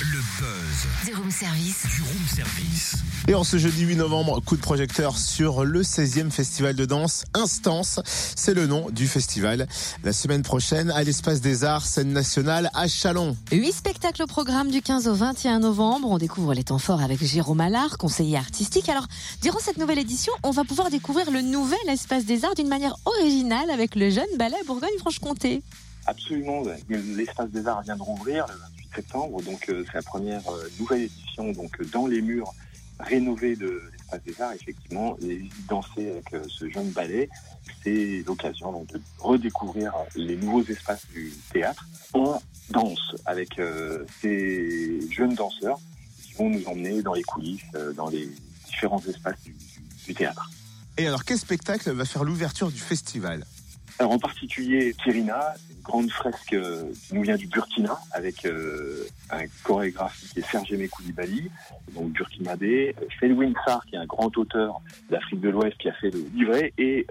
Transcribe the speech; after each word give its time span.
Le 0.00 0.18
buzz 0.38 1.06
Du 1.06 1.14
room 1.14 1.30
service. 1.30 1.86
du 1.86 2.02
room 2.02 2.26
service. 2.34 2.96
Et 3.28 3.34
en 3.34 3.44
ce 3.44 3.56
jeudi 3.56 3.84
8 3.84 3.96
novembre, 3.96 4.40
coup 4.44 4.56
de 4.56 4.60
projecteur 4.60 5.16
sur 5.16 5.64
le 5.64 5.82
16e 5.82 6.30
festival 6.30 6.74
de 6.76 6.84
danse 6.84 7.24
Instance. 7.32 8.00
C'est 8.04 8.52
le 8.52 8.66
nom 8.66 8.90
du 8.90 9.08
festival. 9.08 9.66
La 10.04 10.12
semaine 10.12 10.42
prochaine, 10.42 10.90
à 10.90 11.02
l'espace 11.02 11.40
des 11.40 11.64
arts, 11.64 11.86
scène 11.86 12.12
nationale 12.12 12.70
à 12.74 12.88
Chalon. 12.88 13.34
Huit 13.50 13.72
spectacles 13.72 14.22
au 14.24 14.26
programme 14.26 14.70
du 14.70 14.82
15 14.82 15.08
au 15.08 15.14
21 15.14 15.60
novembre. 15.60 16.10
On 16.10 16.18
découvre 16.18 16.52
les 16.52 16.64
temps 16.64 16.78
forts 16.78 17.00
avec 17.02 17.24
Jérôme 17.24 17.60
Allard, 17.62 17.96
conseiller 17.96 18.36
artistique. 18.36 18.90
Alors, 18.90 19.06
durant 19.42 19.58
cette 19.60 19.78
nouvelle 19.78 19.98
édition, 19.98 20.32
on 20.42 20.50
va 20.50 20.64
pouvoir 20.64 20.90
découvrir 20.90 21.30
le 21.30 21.40
nouvel 21.40 21.78
espace 21.88 22.26
des 22.26 22.44
arts 22.44 22.54
d'une 22.54 22.68
manière 22.68 22.96
originale 23.06 23.70
avec 23.70 23.94
le 23.96 24.10
jeune 24.10 24.24
ballet 24.38 24.56
Bourgogne-Franche-Comté. 24.66 25.62
Absolument, 26.06 26.62
l'espace 26.88 27.50
des 27.50 27.66
arts 27.66 27.82
vient 27.82 27.96
de 27.96 28.02
rouvrir 28.02 28.46
le 28.46 28.54
28 28.54 28.88
septembre, 28.94 29.42
donc 29.42 29.68
euh, 29.68 29.84
c'est 29.86 29.94
la 29.94 30.02
première 30.02 30.46
euh, 30.48 30.68
nouvelle 30.78 31.02
édition 31.02 31.50
donc 31.52 31.80
euh, 31.80 31.84
dans 31.86 32.06
les 32.06 32.22
murs 32.22 32.52
rénovés 33.00 33.56
de 33.56 33.82
l'espace 33.92 34.22
des 34.24 34.40
arts, 34.40 34.52
effectivement, 34.52 35.16
et 35.22 35.42
danser 35.68 36.10
avec 36.12 36.32
euh, 36.32 36.42
ce 36.48 36.70
jeune 36.70 36.90
ballet, 36.90 37.28
c'est 37.82 38.22
l'occasion 38.26 38.70
donc 38.72 38.86
de 38.92 39.00
redécouvrir 39.18 39.92
les 40.14 40.36
nouveaux 40.36 40.64
espaces 40.64 41.04
du 41.12 41.32
théâtre. 41.52 41.86
En 42.12 42.40
danse 42.70 43.14
avec 43.26 43.60
ces 44.22 45.00
jeunes 45.10 45.34
danseurs 45.34 45.78
qui 46.22 46.32
vont 46.34 46.48
nous 46.50 46.64
emmener 46.66 47.02
dans 47.02 47.14
les 47.14 47.22
coulisses, 47.22 47.62
dans 47.96 48.08
les 48.08 48.28
différents 48.66 49.02
espaces 49.06 49.40
du, 49.44 49.50
du- 49.52 49.56
du 50.06 50.14
théâtre. 50.14 50.50
Et 50.98 51.06
alors, 51.06 51.24
quel 51.24 51.36
spectacle 51.38 51.90
va 51.92 52.04
faire 52.04 52.24
l'ouverture 52.24 52.70
du 52.70 52.78
festival? 52.78 53.44
Alors 53.98 54.12
en 54.12 54.18
particulier 54.18 54.94
Tirina, 55.02 55.54
une 55.65 55.65
grande 55.86 56.10
fresque 56.10 56.52
euh, 56.52 56.90
qui 57.06 57.14
nous 57.14 57.22
vient 57.22 57.36
du 57.36 57.46
Burkina 57.46 57.98
avec 58.12 58.44
euh, 58.44 59.06
un 59.30 59.44
chorégraphe 59.62 60.18
qui 60.32 60.40
est 60.40 60.42
Serge 60.42 60.68
Koulibaly, 60.90 61.50
donc 61.94 62.12
burkinabé, 62.12 62.94
euh, 63.00 63.06
Felwin 63.20 63.54
Sarr 63.64 63.84
qui 63.86 63.94
est 63.94 63.98
un 63.98 64.06
grand 64.06 64.36
auteur 64.36 64.80
d'Afrique 65.10 65.40
de 65.40 65.50
l'Ouest 65.50 65.76
qui 65.78 65.88
a 65.88 65.92
fait 65.94 66.10
le 66.10 66.24
livret 66.34 66.72
et 66.78 67.06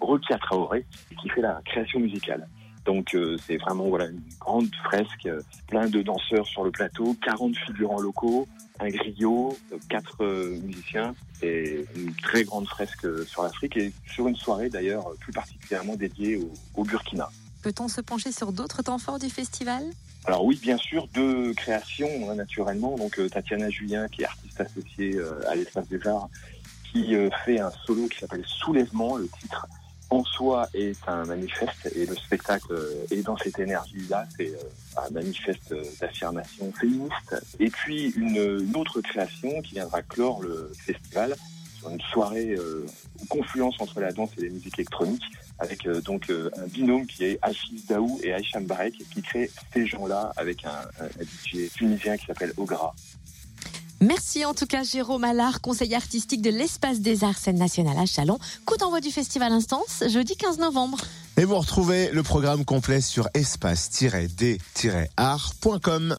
Rekia 0.00 0.38
Traoré 0.38 0.86
qui 1.20 1.28
fait 1.28 1.42
la 1.42 1.60
création 1.64 2.00
musicale. 2.00 2.48
Donc 2.84 3.14
euh, 3.14 3.36
c'est 3.46 3.58
vraiment 3.58 3.84
voilà 3.88 4.06
une 4.06 4.22
grande 4.40 4.74
fresque, 4.84 5.28
plein 5.68 5.88
de 5.88 6.02
danseurs 6.02 6.46
sur 6.46 6.64
le 6.64 6.70
plateau, 6.70 7.16
40 7.24 7.56
figurants 7.56 8.00
locaux, 8.00 8.48
un 8.80 8.88
griot, 8.88 9.56
euh, 9.72 9.76
quatre 9.88 10.24
musiciens 10.62 11.14
et 11.42 11.84
une 11.96 12.14
très 12.14 12.44
grande 12.44 12.66
fresque 12.66 13.06
sur 13.26 13.42
l'Afrique 13.42 13.76
et 13.76 13.92
sur 14.06 14.26
une 14.26 14.36
soirée 14.36 14.68
d'ailleurs 14.68 15.04
plus 15.20 15.32
particulièrement 15.32 15.94
dédiée 15.94 16.36
au, 16.36 16.52
au 16.74 16.84
Burkina. 16.84 17.28
Peut-on 17.62 17.86
se 17.86 18.00
pencher 18.00 18.32
sur 18.32 18.52
d'autres 18.52 18.82
temps 18.82 18.98
forts 18.98 19.20
du 19.20 19.30
festival? 19.30 19.84
Alors 20.24 20.44
oui, 20.44 20.58
bien 20.60 20.76
sûr, 20.76 21.08
deux 21.14 21.52
créations 21.54 22.30
hein, 22.30 22.34
naturellement. 22.34 22.96
Donc 22.96 23.18
euh, 23.18 23.28
Tatiana 23.28 23.70
Julien, 23.70 24.08
qui 24.08 24.22
est 24.22 24.26
artiste 24.26 24.60
associée 24.60 25.16
euh, 25.16 25.48
à 25.48 25.54
l'Espace 25.54 25.88
des 25.88 26.06
Arts, 26.06 26.28
qui 26.92 27.14
euh, 27.14 27.28
fait 27.44 27.60
un 27.60 27.70
solo 27.84 28.06
qui 28.08 28.18
s'appelle 28.18 28.44
Soulèvement. 28.46 29.16
Le 29.16 29.28
titre 29.40 29.66
en 30.10 30.24
soi 30.24 30.68
est 30.74 30.98
un 31.08 31.24
manifeste 31.24 31.90
et 31.94 32.04
le 32.04 32.14
spectacle 32.14 32.74
est 33.10 33.22
dans 33.22 33.36
cette 33.38 33.58
énergie-là. 33.58 34.26
C'est 34.36 34.52
un 34.96 35.10
manifeste 35.10 35.74
d'affirmation 36.00 36.70
féministe. 36.72 37.34
Et 37.58 37.70
puis 37.70 38.10
une, 38.10 38.76
autre 38.76 39.00
création 39.00 39.62
qui 39.62 39.74
viendra 39.74 40.02
clore 40.02 40.42
le 40.42 40.70
festival 40.76 41.34
une 41.90 42.00
soirée 42.12 42.54
euh, 42.58 42.86
confluence 43.28 43.74
entre 43.80 44.00
la 44.00 44.12
danse 44.12 44.30
et 44.38 44.42
les 44.42 44.50
musiques 44.50 44.78
électroniques 44.78 45.24
avec 45.58 45.86
euh, 45.86 46.00
donc 46.00 46.30
euh, 46.30 46.50
un 46.56 46.66
binôme 46.66 47.06
qui 47.06 47.24
est 47.24 47.38
Achis 47.42 47.84
Daou 47.88 48.20
et 48.22 48.32
Aïcham 48.32 48.64
Barek 48.64 48.94
qui 49.12 49.22
crée 49.22 49.50
ces 49.72 49.86
gens-là 49.86 50.32
avec 50.36 50.64
un, 50.64 50.80
un, 51.00 51.04
un 51.04 51.24
DJ 51.24 51.70
tunisien 51.72 52.16
qui 52.16 52.26
s'appelle 52.26 52.52
Ogra. 52.56 52.94
Merci 54.02 54.44
en 54.44 54.52
tout 54.52 54.66
cas 54.66 54.82
Jérôme 54.82 55.22
Allard, 55.22 55.60
conseiller 55.60 55.94
artistique 55.94 56.42
de 56.42 56.50
l'espace 56.50 56.98
des 56.98 57.22
arts 57.22 57.38
scène 57.38 57.56
nationale 57.56 57.96
à 57.96 58.06
Chalon. 58.06 58.40
Coup 58.66 58.76
d'envoi 58.76 59.00
du 59.00 59.12
festival 59.12 59.52
Instance, 59.52 60.02
jeudi 60.08 60.36
15 60.36 60.58
novembre. 60.58 60.98
Et 61.36 61.44
vous 61.44 61.56
retrouvez 61.56 62.10
le 62.10 62.24
programme 62.24 62.64
complet 62.64 63.00
sur 63.00 63.28
espace-d-art.com. 63.32 66.10